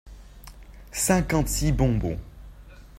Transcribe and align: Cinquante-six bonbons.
Cinquante-six 0.91 1.71
bonbons. 1.73 2.17